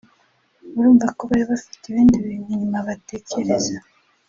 [0.77, 3.75] urumva ko bari bafite ibindi bintu inyuma batekereza